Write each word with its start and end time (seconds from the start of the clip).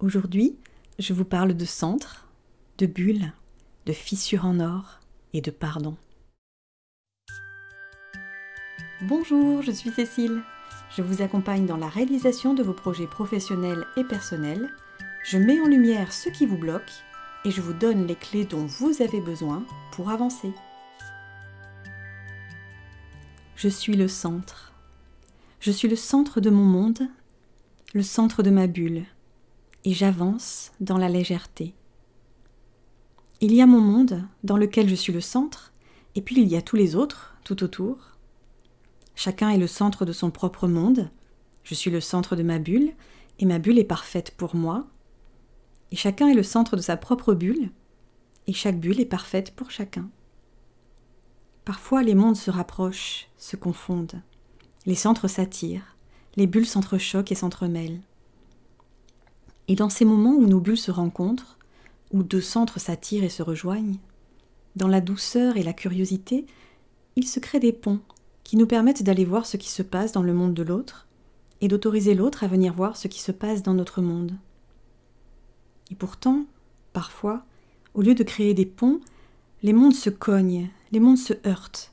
Aujourd'hui, 0.00 0.56
je 1.00 1.12
vous 1.12 1.24
parle 1.24 1.54
de 1.54 1.64
centre, 1.64 2.28
de 2.78 2.86
bulles, 2.86 3.32
de 3.84 3.92
fissures 3.92 4.44
en 4.44 4.60
or 4.60 5.00
et 5.32 5.40
de 5.40 5.50
pardon. 5.50 5.96
Bonjour, 9.02 9.60
je 9.62 9.72
suis 9.72 9.90
Cécile. 9.90 10.40
Je 10.96 11.02
vous 11.02 11.20
accompagne 11.20 11.66
dans 11.66 11.76
la 11.76 11.88
réalisation 11.88 12.54
de 12.54 12.62
vos 12.62 12.74
projets 12.74 13.08
professionnels 13.08 13.84
et 13.96 14.04
personnels. 14.04 14.70
Je 15.24 15.36
mets 15.36 15.60
en 15.60 15.66
lumière 15.66 16.12
ce 16.12 16.28
qui 16.28 16.46
vous 16.46 16.58
bloque 16.58 16.92
et 17.44 17.50
je 17.50 17.60
vous 17.60 17.72
donne 17.72 18.06
les 18.06 18.14
clés 18.14 18.44
dont 18.44 18.66
vous 18.66 19.02
avez 19.02 19.20
besoin 19.20 19.64
pour 19.90 20.10
avancer. 20.10 20.52
Je 23.56 23.68
suis 23.68 23.96
le 23.96 24.06
centre. 24.06 24.72
Je 25.58 25.72
suis 25.72 25.88
le 25.88 25.96
centre 25.96 26.40
de 26.40 26.50
mon 26.50 26.64
monde, 26.64 27.08
le 27.94 28.02
centre 28.04 28.44
de 28.44 28.50
ma 28.50 28.68
bulle, 28.68 29.04
et 29.88 29.94
j'avance 29.94 30.70
dans 30.80 30.98
la 30.98 31.08
légèreté. 31.08 31.74
Il 33.40 33.54
y 33.54 33.62
a 33.62 33.66
mon 33.66 33.80
monde, 33.80 34.22
dans 34.44 34.58
lequel 34.58 34.86
je 34.86 34.94
suis 34.94 35.14
le 35.14 35.22
centre, 35.22 35.72
et 36.14 36.20
puis 36.20 36.38
il 36.42 36.46
y 36.46 36.56
a 36.56 36.60
tous 36.60 36.76
les 36.76 36.94
autres, 36.94 37.38
tout 37.42 37.62
autour. 37.62 37.96
Chacun 39.14 39.48
est 39.48 39.56
le 39.56 39.66
centre 39.66 40.04
de 40.04 40.12
son 40.12 40.30
propre 40.30 40.68
monde, 40.68 41.08
je 41.64 41.72
suis 41.72 41.90
le 41.90 42.02
centre 42.02 42.36
de 42.36 42.42
ma 42.42 42.58
bulle, 42.58 42.92
et 43.38 43.46
ma 43.46 43.58
bulle 43.58 43.78
est 43.78 43.84
parfaite 43.84 44.32
pour 44.36 44.54
moi, 44.54 44.86
et 45.90 45.96
chacun 45.96 46.28
est 46.28 46.34
le 46.34 46.42
centre 46.42 46.76
de 46.76 46.82
sa 46.82 46.98
propre 46.98 47.32
bulle, 47.32 47.70
et 48.46 48.52
chaque 48.52 48.78
bulle 48.78 49.00
est 49.00 49.06
parfaite 49.06 49.56
pour 49.56 49.70
chacun. 49.70 50.10
Parfois 51.64 52.02
les 52.02 52.14
mondes 52.14 52.36
se 52.36 52.50
rapprochent, 52.50 53.30
se 53.38 53.56
confondent, 53.56 54.20
les 54.84 54.96
centres 54.96 55.28
s'attirent, 55.28 55.96
les 56.36 56.46
bulles 56.46 56.66
s'entrechoquent 56.66 57.32
et 57.32 57.36
s'entremêlent. 57.36 58.02
Et 59.68 59.74
dans 59.74 59.90
ces 59.90 60.04
moments 60.04 60.34
où 60.34 60.46
nos 60.46 60.60
bulles 60.60 60.78
se 60.78 60.90
rencontrent, 60.90 61.58
où 62.10 62.22
deux 62.22 62.40
centres 62.40 62.80
s'attirent 62.80 63.24
et 63.24 63.28
se 63.28 63.42
rejoignent, 63.42 63.98
dans 64.76 64.88
la 64.88 65.00
douceur 65.00 65.56
et 65.56 65.62
la 65.62 65.72
curiosité, 65.72 66.46
il 67.16 67.26
se 67.26 67.38
crée 67.38 67.60
des 67.60 67.72
ponts 67.72 68.00
qui 68.44 68.56
nous 68.56 68.66
permettent 68.66 69.02
d'aller 69.02 69.26
voir 69.26 69.44
ce 69.44 69.58
qui 69.58 69.68
se 69.68 69.82
passe 69.82 70.12
dans 70.12 70.22
le 70.22 70.32
monde 70.32 70.54
de 70.54 70.62
l'autre 70.62 71.06
et 71.60 71.68
d'autoriser 71.68 72.14
l'autre 72.14 72.44
à 72.44 72.48
venir 72.48 72.72
voir 72.72 72.96
ce 72.96 73.08
qui 73.08 73.20
se 73.20 73.32
passe 73.32 73.62
dans 73.62 73.74
notre 73.74 74.00
monde. 74.00 74.32
Et 75.90 75.94
pourtant, 75.94 76.44
parfois, 76.92 77.44
au 77.94 78.02
lieu 78.02 78.14
de 78.14 78.22
créer 78.22 78.54
des 78.54 78.66
ponts, 78.66 79.00
les 79.62 79.72
mondes 79.72 79.94
se 79.94 80.10
cognent, 80.10 80.70
les 80.92 81.00
mondes 81.00 81.18
se 81.18 81.34
heurtent. 81.46 81.92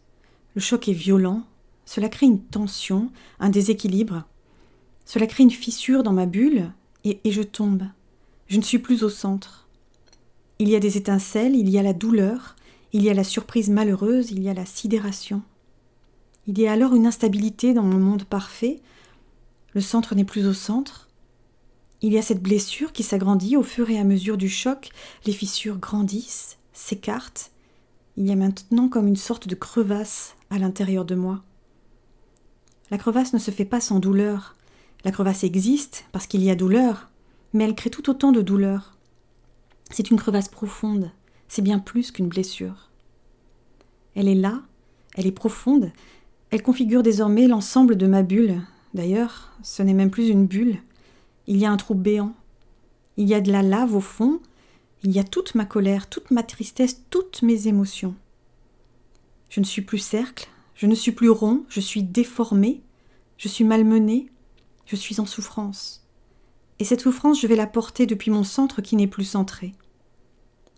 Le 0.53 0.61
choc 0.61 0.87
est 0.87 0.93
violent, 0.93 1.43
cela 1.85 2.07
crée 2.07 2.27
une 2.27 2.41
tension, 2.41 3.11
un 3.39 3.49
déséquilibre. 3.49 4.23
Cela 5.05 5.27
crée 5.27 5.43
une 5.43 5.51
fissure 5.51 6.03
dans 6.03 6.13
ma 6.13 6.25
bulle 6.25 6.71
et, 7.05 7.31
je 7.31 7.41
tombe. 7.41 7.83
Je 8.47 8.57
ne 8.57 8.63
suis 8.63 8.79
plus 8.79 9.03
au 9.03 9.09
centre. 9.09 9.67
Il 10.59 10.69
y 10.69 10.75
a 10.75 10.79
des 10.79 10.97
étincelles, 10.97 11.55
il 11.55 11.69
y 11.69 11.77
a 11.77 11.83
la 11.83 11.93
douleur, 11.93 12.55
il 12.93 13.03
y 13.03 13.09
a 13.09 13.13
la 13.13 13.23
surprise 13.23 13.69
malheureuse, 13.69 14.31
il 14.31 14.41
y 14.41 14.49
a 14.49 14.53
la 14.53 14.65
sidération. 14.65 15.41
Il 16.47 16.59
y 16.59 16.67
a 16.67 16.71
alors 16.71 16.93
une 16.93 17.07
instabilité 17.07 17.73
dans 17.73 17.83
mon 17.83 17.97
monde 17.97 18.23
parfait. 18.23 18.81
Le 19.73 19.81
centre 19.81 20.15
n'est 20.15 20.25
plus 20.25 20.47
au 20.47 20.53
centre. 20.53 21.09
Il 22.01 22.13
y 22.13 22.17
a 22.17 22.21
cette 22.21 22.41
blessure 22.41 22.91
qui 22.91 23.03
s'agrandit 23.03 23.57
au 23.57 23.63
fur 23.63 23.89
et 23.89 23.97
à 23.97 24.03
mesure 24.03 24.37
du 24.37 24.49
choc. 24.49 24.89
Les 25.25 25.33
fissures 25.33 25.77
grandissent, 25.77 26.57
s'écartent. 26.73 27.51
Il 28.17 28.27
y 28.27 28.31
a 28.31 28.35
maintenant 28.35 28.89
comme 28.89 29.07
une 29.07 29.15
sorte 29.15 29.47
de 29.47 29.55
crevasse 29.55 30.35
à 30.49 30.57
l'intérieur 30.57 31.05
de 31.05 31.15
moi. 31.15 31.41
La 32.91 32.97
crevasse 32.97 33.33
ne 33.33 33.39
se 33.39 33.51
fait 33.51 33.65
pas 33.65 33.81
sans 33.81 33.99
douleur. 33.99 34.55
La 35.05 35.11
crevasse 35.11 35.43
existe 35.43 36.05
parce 36.11 36.25
qu'il 36.25 36.43
y 36.43 36.49
a 36.49 36.55
douleur, 36.55 37.11
mais 37.53 37.63
elle 37.63 37.75
crée 37.75 37.91
tout 37.91 38.09
autant 38.09 38.31
de 38.31 38.41
douleur. 38.41 38.97
C'est 39.91 40.09
une 40.09 40.17
crevasse 40.17 40.49
profonde, 40.49 41.11
c'est 41.47 41.61
bien 41.61 41.77
plus 41.77 42.11
qu'une 42.11 42.27
blessure. 42.27 42.89
Elle 44.15 44.27
est 44.27 44.33
là, 44.33 44.63
elle 45.13 45.27
est 45.27 45.31
profonde, 45.31 45.91
elle 46.49 46.63
configure 46.63 47.03
désormais 47.03 47.47
l'ensemble 47.47 47.97
de 47.97 48.07
ma 48.07 48.23
bulle. 48.23 48.61
D'ailleurs, 48.95 49.53
ce 49.61 49.83
n'est 49.83 49.93
même 49.93 50.09
plus 50.09 50.29
une 50.29 50.47
bulle, 50.47 50.79
il 51.45 51.57
y 51.57 51.65
a 51.65 51.71
un 51.71 51.77
trou 51.77 51.93
béant. 51.93 52.33
Il 53.17 53.29
y 53.29 53.35
a 53.35 53.41
de 53.41 53.51
la 53.51 53.61
lave 53.61 53.95
au 53.95 54.01
fond, 54.01 54.39
il 55.03 55.11
y 55.11 55.19
a 55.19 55.23
toute 55.23 55.53
ma 55.53 55.65
colère, 55.65 56.09
toute 56.09 56.31
ma 56.31 56.41
tristesse, 56.41 57.03
toutes 57.11 57.43
mes 57.43 57.67
émotions. 57.67 58.15
Je 59.49 59.59
ne 59.59 59.65
suis 59.65 59.83
plus 59.83 59.99
cercle, 59.99 60.49
je 60.73 60.87
ne 60.87 60.95
suis 60.95 61.11
plus 61.11 61.29
rond, 61.29 61.63
je 61.69 61.79
suis 61.79 62.01
déformé, 62.01 62.81
je 63.37 63.47
suis 63.47 63.63
malmené, 63.63 64.31
je 64.85 64.95
suis 64.95 65.19
en 65.19 65.25
souffrance. 65.25 66.05
Et 66.79 66.85
cette 66.85 67.01
souffrance, 67.01 67.41
je 67.41 67.47
vais 67.47 67.55
la 67.55 67.67
porter 67.67 68.05
depuis 68.05 68.31
mon 68.31 68.43
centre 68.43 68.81
qui 68.81 68.95
n'est 68.95 69.07
plus 69.07 69.23
centré. 69.23 69.73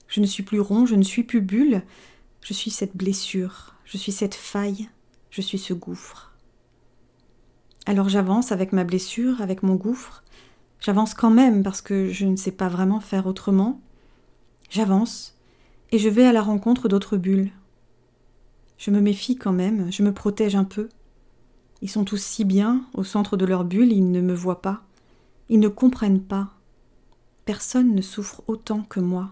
Je 0.08 0.22
ne 0.22 0.26
suis 0.26 0.44
plus 0.44 0.60
rond, 0.60 0.86
je 0.86 0.96
ne 0.96 1.04
suis 1.04 1.24
plus 1.24 1.42
bulle, 1.42 1.84
je 2.42 2.54
suis 2.54 2.72
cette 2.72 2.96
blessure, 2.96 3.76
je 3.86 3.98
suis 3.98 4.12
cette 4.12 4.36
faille, 4.36 4.90
je 5.32 5.42
suis 5.42 5.58
ce 5.58 5.74
gouffre. 5.74 6.34
Alors 7.86 8.10
j'avance 8.10 8.52
avec 8.52 8.74
ma 8.74 8.84
blessure, 8.84 9.42
avec 9.42 9.64
mon 9.64 9.76
gouffre, 9.76 10.24
j'avance 10.80 11.14
quand 11.14 11.32
même 11.32 11.64
parce 11.64 11.82
que 11.82 12.10
je 12.10 12.26
ne 12.26 12.36
sais 12.36 12.52
pas 12.52 12.70
vraiment 12.70 13.00
faire 13.00 13.28
autrement. 13.28 13.82
J'avance 14.70 15.36
et 15.92 15.98
je 15.98 16.10
vais 16.10 16.26
à 16.26 16.34
la 16.34 16.42
rencontre 16.42 16.88
d'autres 16.90 17.18
bulles, 17.18 17.52
je 18.78 18.92
me 18.92 19.02
méfie 19.02 19.36
quand 19.36 19.54
même, 19.54 19.92
je 19.92 20.04
me 20.04 20.14
protège 20.14 20.56
un 20.56 20.64
peu. 20.64 20.90
Ils 21.82 21.90
sont 21.90 22.04
tous 22.04 22.22
si 22.22 22.44
bien, 22.44 22.84
au 22.94 23.04
centre 23.04 23.38
de 23.38 23.46
leur 23.46 23.64
bulle, 23.64 23.92
ils 23.92 24.12
ne 24.12 24.22
me 24.22 24.34
voient 24.34 24.62
pas. 24.62 24.82
Ils 25.50 25.60
ne 25.60 25.68
comprennent 25.68 26.22
pas. 26.22 26.50
Personne 27.46 27.94
ne 27.94 28.02
souffre 28.02 28.42
autant 28.48 28.82
que 28.82 29.00
moi. 29.00 29.30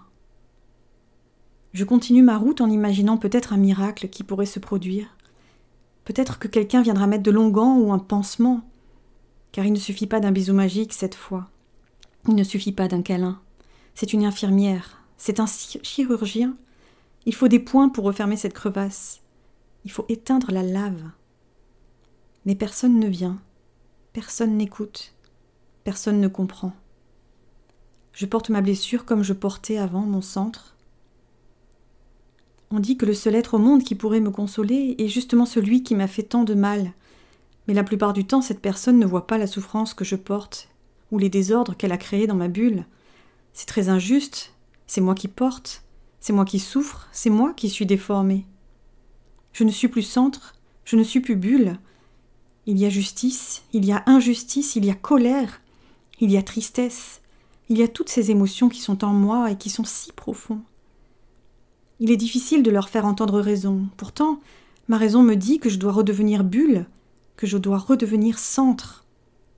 Je 1.74 1.84
continue 1.84 2.24
ma 2.24 2.38
route 2.38 2.62
en 2.62 2.70
imaginant 2.70 3.18
peut-être 3.18 3.52
un 3.52 3.58
miracle 3.58 4.08
qui 4.08 4.24
pourrait 4.24 4.46
se 4.46 4.60
produire. 4.60 5.08
Peut-être 6.06 6.40
que 6.40 6.48
quelqu'un 6.48 6.82
viendra 6.82 7.08
mettre 7.08 7.24
de 7.24 7.32
longuant 7.32 7.78
ou 7.78 7.92
un 7.92 8.00
pansement. 8.00 8.62
Car 9.52 9.66
il 9.66 9.74
ne 9.74 9.80
suffit 9.80 10.08
pas 10.08 10.20
d'un 10.20 10.32
bisou 10.32 10.54
magique 10.54 10.94
cette 10.94 11.16
fois. 11.16 11.50
Il 12.28 12.36
ne 12.36 12.44
suffit 12.44 12.72
pas 12.72 12.88
d'un 12.88 13.02
câlin. 13.02 13.40
C'est 13.94 14.14
une 14.14 14.26
infirmière, 14.26 15.02
c'est 15.18 15.40
un 15.40 15.46
chirurgien. 15.48 16.56
Il 17.26 17.34
faut 17.34 17.48
des 17.48 17.60
points 17.60 17.90
pour 17.90 18.06
refermer 18.06 18.38
cette 18.38 18.54
crevasse. 18.54 19.22
Il 19.84 19.92
faut 19.92 20.06
éteindre 20.10 20.52
la 20.52 20.64
lave. 20.64 21.04
Mais 22.46 22.56
personne 22.56 23.00
ne 23.00 23.08
vient, 23.08 23.42
personne 24.14 24.56
n'écoute, 24.56 25.14
personne 25.84 26.22
ne 26.22 26.28
comprend. 26.28 26.74
Je 28.14 28.26
porte 28.26 28.50
ma 28.50 28.62
blessure 28.62 29.06
comme 29.06 29.24
je 29.24 29.34
portais 29.34 29.78
avant 29.78 30.02
mon 30.02 30.22
centre. 30.22 30.76
On 32.72 32.80
dit 32.80 32.98
que 32.98 33.06
le 33.06 33.14
seul 33.14 33.36
être 33.36 33.56
au 33.56 33.58
monde 33.58 33.84
qui 33.84 33.96
pourrait 33.96 34.22
me 34.22 34.32
consoler 34.32 34.96
est 35.00 35.08
justement 35.08 35.46
celui 35.46 35.84
qui 35.84 35.96
m'a 35.96 36.08
fait 36.08 36.24
tant 36.24 36.44
de 36.44 36.54
mal. 36.54 36.94
Mais 37.68 37.74
la 37.74 37.84
plupart 37.84 38.14
du 38.14 38.26
temps, 38.26 38.42
cette 38.42 38.62
personne 38.62 39.00
ne 39.00 39.06
voit 39.06 39.28
pas 39.28 39.38
la 39.38 39.48
souffrance 39.48 39.94
que 39.94 40.06
je 40.06 40.16
porte, 40.16 40.70
ou 41.12 41.18
les 41.18 41.30
désordres 41.30 41.76
qu'elle 41.76 41.92
a 41.92 41.98
créés 41.98 42.28
dans 42.28 42.36
ma 42.36 42.48
bulle. 42.48 42.86
C'est 43.54 43.68
très 43.68 43.90
injuste, 43.90 44.54
c'est 44.88 45.02
moi 45.02 45.16
qui 45.16 45.28
porte, 45.28 45.84
c'est 46.20 46.34
moi 46.34 46.46
qui 46.46 46.60
souffre, 46.60 47.08
c'est 47.12 47.30
moi 47.30 47.54
qui 47.54 47.70
suis 47.70 47.86
déformée. 47.86 48.46
Je 49.52 49.64
ne 49.64 49.72
suis 49.72 49.88
plus 49.88 50.04
centre, 50.04 50.56
je 50.84 50.96
ne 50.96 51.04
suis 51.04 51.22
plus 51.22 51.36
bulle. 51.36 51.80
Il 52.68 52.80
y 52.80 52.86
a 52.86 52.90
justice, 52.90 53.64
il 53.74 53.86
y 53.86 53.92
a 53.92 54.04
injustice, 54.08 54.76
il 54.76 54.86
y 54.86 54.90
a 54.90 54.96
colère, 54.96 55.62
il 56.20 56.32
y 56.32 56.38
a 56.38 56.42
tristesse, 56.42 57.22
il 57.70 57.78
y 57.78 57.84
a 57.84 57.88
toutes 57.88 58.10
ces 58.10 58.32
émotions 58.32 58.70
qui 58.70 58.82
sont 58.82 59.04
en 59.04 59.14
moi 59.14 59.52
et 59.52 59.58
qui 59.58 59.70
sont 59.70 59.84
si 59.84 60.12
profondes. 60.12 60.62
Il 62.00 62.12
est 62.12 62.18
difficile 62.18 62.64
de 62.64 62.72
leur 62.72 62.90
faire 62.90 63.06
entendre 63.06 63.40
raison. 63.40 63.88
Pourtant, 63.98 64.40
ma 64.88 64.98
raison 64.98 65.22
me 65.22 65.36
dit 65.36 65.60
que 65.60 65.70
je 65.70 65.78
dois 65.78 65.92
redevenir 65.92 66.44
bulle, 66.44 66.88
que 67.38 67.48
je 67.48 67.58
dois 67.58 67.78
redevenir 67.78 68.40
centre. 68.40 69.06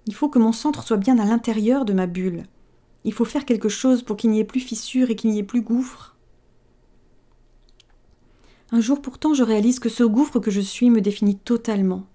Il 0.06 0.14
faut 0.14 0.30
que 0.30 0.40
mon 0.40 0.52
centre 0.52 0.84
soit 0.84 0.98
bien 0.98 1.18
à 1.18 1.26
l'intérieur 1.26 1.86
de 1.86 1.94
ma 1.94 2.08
bulle. 2.08 2.44
Il 3.06 3.14
faut 3.14 3.26
faire 3.26 3.46
quelque 3.46 3.70
chose 3.70 4.04
pour 4.04 4.18
qu'il 4.18 4.32
n'y 4.32 4.40
ait 4.40 4.46
plus 4.46 4.60
fissure 4.60 5.10
et 5.10 5.16
qu'il 5.16 5.32
n'y 5.32 5.40
ait 5.40 5.44
plus 5.44 5.62
gouffre. 5.62 6.16
Un 8.72 8.82
jour 8.82 9.02
pourtant 9.02 9.34
je 9.34 9.44
réalise 9.44 9.80
que 9.80 9.90
ce 9.90 10.04
gouffre 10.04 10.40
que 10.40 10.52
je 10.52 10.62
suis 10.62 10.90
me 10.90 11.02
définit 11.02 11.38
totalement. 11.38 12.06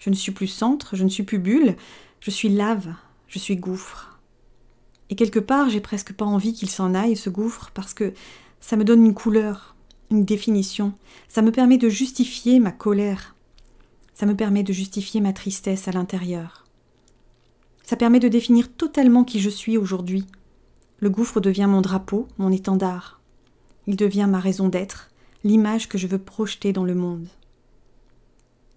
Je 0.00 0.10
ne 0.10 0.14
suis 0.16 0.32
plus 0.32 0.48
centre, 0.48 0.96
je 0.96 1.04
ne 1.04 1.08
suis 1.08 1.22
plus 1.22 1.38
bulle, 1.38 1.76
je 2.18 2.30
suis 2.30 2.48
lave, 2.48 2.92
je 3.28 3.38
suis 3.38 3.56
gouffre. 3.56 4.18
Et 5.10 5.14
quelque 5.14 5.38
part 5.38 5.70
j'ai 5.70 5.80
presque 5.80 6.12
pas 6.12 6.24
envie 6.24 6.54
qu'il 6.54 6.70
s'en 6.70 6.94
aille, 6.94 7.16
ce 7.16 7.30
gouffre, 7.30 7.70
parce 7.72 7.94
que 7.94 8.12
ça 8.60 8.76
me 8.76 8.84
donne 8.84 9.04
une 9.04 9.14
couleur, 9.14 9.76
une 10.10 10.24
définition, 10.24 10.94
ça 11.28 11.42
me 11.42 11.52
permet 11.52 11.78
de 11.78 11.88
justifier 11.88 12.58
ma 12.58 12.72
colère, 12.72 13.36
ça 14.14 14.26
me 14.26 14.34
permet 14.34 14.62
de 14.62 14.72
justifier 14.72 15.20
ma 15.20 15.32
tristesse 15.32 15.86
à 15.86 15.92
l'intérieur. 15.92 16.66
Ça 17.84 17.96
permet 17.96 18.20
de 18.20 18.28
définir 18.28 18.72
totalement 18.72 19.24
qui 19.24 19.40
je 19.40 19.50
suis 19.50 19.76
aujourd'hui. 19.76 20.24
Le 20.98 21.10
gouffre 21.10 21.40
devient 21.40 21.66
mon 21.68 21.80
drapeau, 21.80 22.28
mon 22.38 22.52
étendard. 22.52 23.20
Il 23.86 23.96
devient 23.96 24.28
ma 24.28 24.40
raison 24.40 24.68
d'être, 24.68 25.10
l'image 25.44 25.88
que 25.88 25.98
je 25.98 26.06
veux 26.06 26.18
projeter 26.18 26.72
dans 26.72 26.84
le 26.84 26.94
monde. 26.94 27.26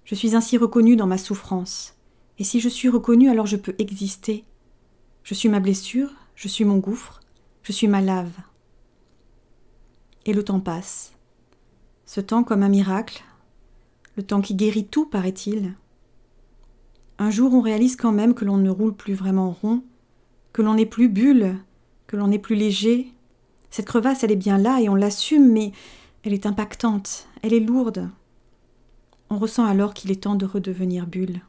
Je 0.05 0.15
suis 0.15 0.35
ainsi 0.35 0.57
reconnue 0.57 0.95
dans 0.95 1.07
ma 1.07 1.17
souffrance, 1.17 1.95
et 2.37 2.43
si 2.43 2.59
je 2.59 2.69
suis 2.69 2.89
reconnue, 2.89 3.29
alors 3.29 3.45
je 3.45 3.55
peux 3.55 3.75
exister. 3.77 4.43
Je 5.23 5.33
suis 5.33 5.49
ma 5.49 5.59
blessure, 5.59 6.09
je 6.35 6.47
suis 6.47 6.65
mon 6.65 6.77
gouffre, 6.77 7.21
je 7.63 7.71
suis 7.71 7.87
ma 7.87 8.01
lave. 8.01 8.33
Et 10.25 10.33
le 10.33 10.43
temps 10.43 10.59
passe. 10.59 11.13
Ce 12.05 12.19
temps 12.19 12.43
comme 12.43 12.63
un 12.63 12.69
miracle, 12.69 13.23
le 14.17 14.23
temps 14.23 14.41
qui 14.41 14.55
guérit 14.55 14.85
tout, 14.85 15.05
paraît-il. 15.05 15.73
Un 17.17 17.31
jour, 17.31 17.53
on 17.53 17.61
réalise 17.61 17.95
quand 17.95 18.11
même 18.11 18.33
que 18.33 18.45
l'on 18.45 18.57
ne 18.57 18.69
roule 18.69 18.93
plus 18.93 19.13
vraiment 19.13 19.51
rond, 19.51 19.83
que 20.51 20.61
l'on 20.61 20.73
n'est 20.73 20.85
plus 20.85 21.07
bulle, 21.07 21.55
que 22.07 22.17
l'on 22.17 22.27
n'est 22.27 22.39
plus 22.39 22.55
léger. 22.55 23.11
Cette 23.69 23.85
crevasse, 23.85 24.23
elle 24.23 24.31
est 24.31 24.35
bien 24.35 24.57
là 24.57 24.81
et 24.81 24.89
on 24.89 24.95
l'assume, 24.95 25.51
mais 25.51 25.71
elle 26.23 26.33
est 26.33 26.45
impactante, 26.45 27.27
elle 27.41 27.53
est 27.53 27.59
lourde. 27.59 28.09
On 29.33 29.39
ressent 29.39 29.65
alors 29.65 29.95
qu'il 29.95 30.11
est 30.11 30.21
temps 30.21 30.35
de 30.35 30.45
redevenir 30.45 31.07
bulle. 31.07 31.41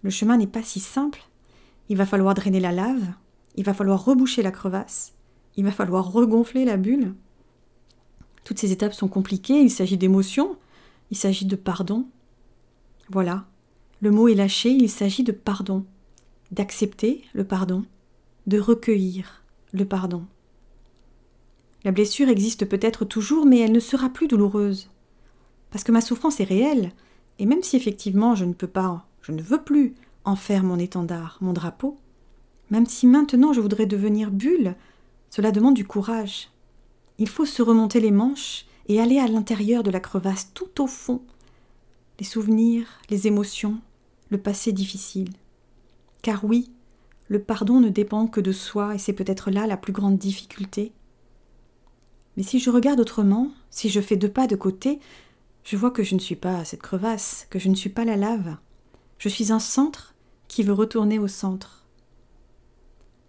Le 0.00 0.08
chemin 0.08 0.38
n'est 0.38 0.46
pas 0.46 0.62
si 0.62 0.80
simple. 0.80 1.22
Il 1.90 1.98
va 1.98 2.06
falloir 2.06 2.32
drainer 2.32 2.60
la 2.60 2.72
lave, 2.72 3.12
il 3.56 3.64
va 3.64 3.74
falloir 3.74 4.02
reboucher 4.02 4.40
la 4.40 4.52
crevasse, 4.52 5.12
il 5.58 5.64
va 5.64 5.70
falloir 5.70 6.10
regonfler 6.10 6.64
la 6.64 6.78
bulle. 6.78 7.12
Toutes 8.44 8.58
ces 8.58 8.72
étapes 8.72 8.94
sont 8.94 9.08
compliquées, 9.08 9.60
il 9.60 9.70
s'agit 9.70 9.98
d'émotions, 9.98 10.56
il 11.10 11.16
s'agit 11.18 11.44
de 11.44 11.56
pardon. 11.56 12.06
Voilà, 13.10 13.44
le 14.00 14.10
mot 14.10 14.28
est 14.28 14.34
lâché, 14.34 14.70
il 14.70 14.88
s'agit 14.88 15.24
de 15.24 15.32
pardon, 15.32 15.84
d'accepter 16.52 17.22
le 17.34 17.44
pardon, 17.44 17.84
de 18.46 18.58
recueillir 18.58 19.42
le 19.72 19.84
pardon. 19.84 20.24
La 21.84 21.92
blessure 21.92 22.30
existe 22.30 22.64
peut-être 22.64 23.04
toujours, 23.04 23.44
mais 23.44 23.58
elle 23.58 23.72
ne 23.72 23.78
sera 23.78 24.08
plus 24.08 24.26
douloureuse. 24.26 24.88
Parce 25.72 25.82
que 25.82 25.92
ma 25.92 26.00
souffrance 26.00 26.38
est 26.38 26.44
réelle, 26.44 26.92
et 27.38 27.46
même 27.46 27.62
si 27.62 27.76
effectivement 27.76 28.34
je 28.34 28.44
ne 28.44 28.52
peux 28.52 28.68
pas, 28.68 29.06
je 29.22 29.32
ne 29.32 29.42
veux 29.42 29.62
plus 29.62 29.94
en 30.24 30.36
faire 30.36 30.62
mon 30.62 30.78
étendard, 30.78 31.38
mon 31.40 31.52
drapeau, 31.52 31.96
même 32.70 32.86
si 32.86 33.06
maintenant 33.06 33.52
je 33.52 33.60
voudrais 33.60 33.86
devenir 33.86 34.30
bulle, 34.30 34.76
cela 35.30 35.50
demande 35.50 35.74
du 35.74 35.86
courage. 35.86 36.50
Il 37.18 37.28
faut 37.28 37.46
se 37.46 37.62
remonter 37.62 38.00
les 38.00 38.10
manches 38.10 38.66
et 38.88 39.00
aller 39.00 39.18
à 39.18 39.26
l'intérieur 39.26 39.82
de 39.82 39.90
la 39.90 40.00
crevasse, 40.00 40.50
tout 40.54 40.82
au 40.82 40.86
fond. 40.86 41.22
Les 42.18 42.24
souvenirs, 42.24 42.86
les 43.10 43.26
émotions, 43.26 43.78
le 44.30 44.38
passé 44.38 44.72
difficile. 44.72 45.30
Car 46.20 46.44
oui, 46.44 46.70
le 47.28 47.40
pardon 47.40 47.80
ne 47.80 47.88
dépend 47.88 48.26
que 48.26 48.40
de 48.40 48.52
soi 48.52 48.94
et 48.94 48.98
c'est 48.98 49.12
peut-être 49.12 49.50
là 49.50 49.66
la 49.66 49.76
plus 49.76 49.92
grande 49.92 50.18
difficulté. 50.18 50.92
Mais 52.36 52.42
si 52.42 52.58
je 52.58 52.70
regarde 52.70 53.00
autrement, 53.00 53.50
si 53.70 53.88
je 53.88 54.00
fais 54.00 54.16
deux 54.16 54.30
pas 54.30 54.46
de 54.46 54.56
côté, 54.56 55.00
je 55.64 55.76
vois 55.76 55.90
que 55.90 56.02
je 56.02 56.14
ne 56.14 56.20
suis 56.20 56.36
pas 56.36 56.64
cette 56.64 56.82
crevasse, 56.82 57.46
que 57.50 57.58
je 57.58 57.68
ne 57.68 57.74
suis 57.74 57.90
pas 57.90 58.04
la 58.04 58.16
lave. 58.16 58.56
Je 59.18 59.28
suis 59.28 59.52
un 59.52 59.60
centre 59.60 60.14
qui 60.48 60.62
veut 60.62 60.72
retourner 60.72 61.18
au 61.18 61.28
centre. 61.28 61.86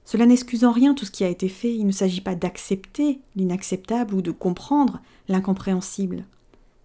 Cela 0.05 0.25
n'excuse 0.25 0.65
en 0.65 0.71
rien 0.71 0.93
tout 0.93 1.05
ce 1.05 1.11
qui 1.11 1.23
a 1.23 1.29
été 1.29 1.47
fait, 1.47 1.73
il 1.73 1.85
ne 1.85 1.91
s'agit 1.91 2.21
pas 2.21 2.35
d'accepter 2.35 3.21
l'inacceptable 3.35 4.13
ou 4.13 4.21
de 4.21 4.31
comprendre 4.31 5.01
l'incompréhensible. 5.27 6.25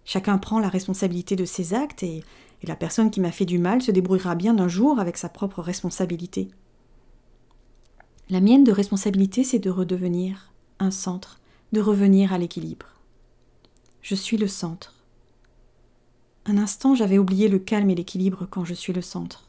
Chacun 0.05 0.37
prend 0.37 0.59
la 0.59 0.69
responsabilité 0.69 1.35
de 1.35 1.45
ses 1.45 1.73
actes 1.73 2.03
et, 2.03 2.23
la 2.63 2.75
personne 2.75 3.09
qui 3.09 3.21
m'a 3.21 3.31
fait 3.31 3.45
du 3.45 3.57
mal 3.57 3.81
se 3.81 3.91
débrouillera 3.91 4.35
bien 4.35 4.53
d'un 4.53 4.67
jour 4.67 4.99
avec 4.99 5.15
sa 5.15 5.29
propre 5.29 5.61
responsabilité. 5.61 6.49
La 8.29 8.41
mienne 8.41 8.65
de 8.65 8.73
responsabilité, 8.73 9.45
c'est 9.45 9.59
de 9.59 9.69
redevenir 9.69 10.51
un 10.79 10.91
centre, 10.91 11.39
de 11.71 11.79
revenir 11.79 12.33
à 12.33 12.37
l'équilibre. 12.37 12.87
Je 14.01 14.13
suis 14.13 14.35
le 14.35 14.47
centre. 14.47 14.98
Un 16.45 16.57
instant, 16.57 16.95
j'avais 16.95 17.17
oublié 17.17 17.47
le 17.47 17.59
calme 17.59 17.89
et 17.89 17.95
l'équilibre 17.95 18.47
quand 18.49 18.65
je 18.65 18.73
suis 18.73 18.93
le 18.93 19.01
centre. 19.01 19.45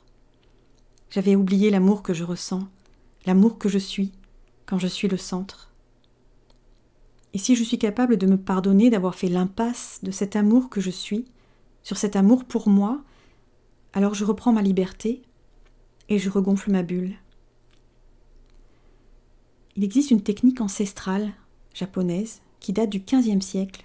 J'avais 1.10 1.36
oublié 1.36 1.70
l'amour 1.70 2.02
que 2.02 2.14
je 2.14 2.24
ressens, 2.24 2.68
l'amour 3.26 3.58
que 3.58 3.68
je 3.68 3.78
suis 3.78 4.12
quand 4.66 4.78
je 4.78 4.86
suis 4.86 5.08
le 5.08 5.16
centre. 5.16 5.70
Et 7.32 7.38
si 7.38 7.54
je 7.54 7.64
suis 7.64 7.78
capable 7.78 8.16
de 8.16 8.26
me 8.26 8.36
pardonner 8.36 8.90
d'avoir 8.90 9.14
fait 9.14 9.28
l'impasse 9.28 10.00
de 10.02 10.10
cet 10.10 10.36
amour 10.36 10.68
que 10.68 10.80
je 10.80 10.90
suis, 10.90 11.24
sur 11.82 11.96
cet 11.96 12.16
amour 12.16 12.44
pour 12.44 12.68
moi, 12.68 13.02
alors 13.92 14.14
je 14.14 14.24
reprends 14.24 14.52
ma 14.52 14.62
liberté 14.62 15.22
et 16.08 16.18
je 16.18 16.30
regonfle 16.30 16.70
ma 16.70 16.82
bulle. 16.82 17.14
Il 19.76 19.84
existe 19.84 20.10
une 20.10 20.22
technique 20.22 20.60
ancestrale 20.60 21.32
japonaise 21.72 22.42
qui 22.58 22.72
date 22.72 22.90
du 22.90 23.00
XVe 23.00 23.40
siècle 23.40 23.84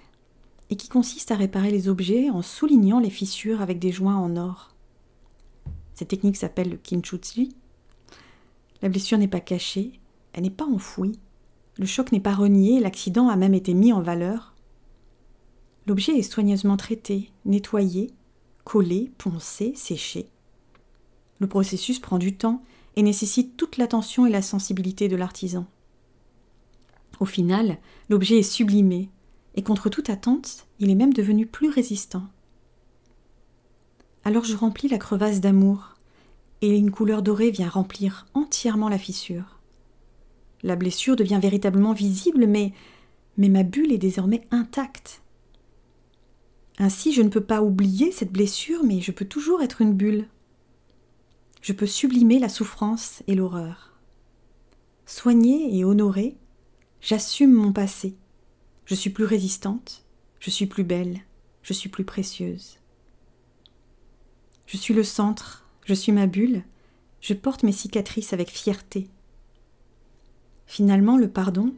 et 0.70 0.76
qui 0.76 0.88
consiste 0.88 1.30
à 1.30 1.36
réparer 1.36 1.70
les 1.70 1.88
objets 1.88 2.30
en 2.30 2.42
soulignant 2.42 3.00
les 3.00 3.10
fissures 3.10 3.62
avec 3.62 3.78
des 3.78 3.92
joints 3.92 4.16
en 4.16 4.36
or. 4.36 4.74
Cette 5.94 6.08
technique 6.08 6.36
s'appelle 6.36 6.70
le 6.70 6.76
kinchutsu 6.76 7.48
la 8.82 8.88
blessure 8.88 9.18
n'est 9.18 9.28
pas 9.28 9.40
cachée, 9.40 9.92
elle 10.32 10.42
n'est 10.42 10.50
pas 10.50 10.66
enfouie, 10.66 11.18
le 11.78 11.86
choc 11.86 12.12
n'est 12.12 12.20
pas 12.20 12.34
renié, 12.34 12.80
l'accident 12.80 13.28
a 13.28 13.36
même 13.36 13.54
été 13.54 13.74
mis 13.74 13.92
en 13.92 14.00
valeur. 14.00 14.54
L'objet 15.86 16.18
est 16.18 16.22
soigneusement 16.22 16.76
traité, 16.76 17.30
nettoyé, 17.44 18.10
collé, 18.64 19.10
poncé, 19.18 19.72
séché. 19.74 20.26
Le 21.38 21.46
processus 21.46 21.98
prend 21.98 22.18
du 22.18 22.36
temps 22.36 22.62
et 22.96 23.02
nécessite 23.02 23.56
toute 23.56 23.76
l'attention 23.76 24.26
et 24.26 24.30
la 24.30 24.42
sensibilité 24.42 25.08
de 25.08 25.16
l'artisan. 25.16 25.66
Au 27.20 27.24
final, 27.24 27.78
l'objet 28.08 28.38
est 28.38 28.42
sublimé, 28.42 29.08
et 29.56 29.62
contre 29.62 29.88
toute 29.88 30.10
attente, 30.10 30.66
il 30.78 30.90
est 30.90 30.94
même 30.94 31.14
devenu 31.14 31.46
plus 31.46 31.70
résistant. 31.70 32.24
Alors 34.24 34.44
je 34.44 34.56
remplis 34.56 34.88
la 34.88 34.98
crevasse 34.98 35.40
d'amour, 35.40 35.94
et 36.62 36.76
une 36.76 36.90
couleur 36.90 37.22
dorée 37.22 37.50
vient 37.50 37.68
remplir 37.68 38.26
entièrement 38.34 38.88
la 38.88 38.98
fissure. 38.98 39.60
La 40.62 40.76
blessure 40.76 41.16
devient 41.16 41.38
véritablement 41.40 41.92
visible, 41.92 42.46
mais, 42.46 42.72
mais 43.36 43.48
ma 43.48 43.62
bulle 43.62 43.92
est 43.92 43.98
désormais 43.98 44.46
intacte. 44.50 45.22
Ainsi, 46.78 47.12
je 47.12 47.22
ne 47.22 47.28
peux 47.28 47.42
pas 47.42 47.62
oublier 47.62 48.12
cette 48.12 48.32
blessure, 48.32 48.84
mais 48.84 49.00
je 49.00 49.12
peux 49.12 49.24
toujours 49.24 49.62
être 49.62 49.80
une 49.80 49.94
bulle. 49.94 50.28
Je 51.62 51.72
peux 51.72 51.86
sublimer 51.86 52.38
la 52.38 52.48
souffrance 52.48 53.22
et 53.26 53.34
l'horreur. 53.34 53.92
Soignée 55.06 55.76
et 55.76 55.84
honorée, 55.84 56.36
j'assume 57.00 57.52
mon 57.52 57.72
passé. 57.72 58.16
Je 58.86 58.94
suis 58.94 59.10
plus 59.10 59.24
résistante, 59.24 60.04
je 60.40 60.50
suis 60.50 60.66
plus 60.66 60.84
belle, 60.84 61.20
je 61.62 61.72
suis 61.72 61.88
plus 61.88 62.04
précieuse. 62.04 62.78
Je 64.66 64.76
suis 64.76 64.94
le 64.94 65.04
centre 65.04 65.66
je 65.86 65.94
suis 65.94 66.12
ma 66.12 66.26
bulle, 66.26 66.64
je 67.20 67.32
porte 67.32 67.62
mes 67.62 67.72
cicatrices 67.72 68.32
avec 68.32 68.50
fierté. 68.50 69.08
Finalement, 70.66 71.16
le 71.16 71.28
pardon, 71.28 71.72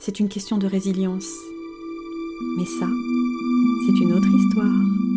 c'est 0.00 0.20
une 0.20 0.30
question 0.30 0.56
de 0.56 0.66
résilience. 0.66 1.28
Mais 2.56 2.64
ça, 2.64 2.88
c'est 3.86 4.02
une 4.02 4.12
autre 4.14 4.28
histoire. 4.28 5.15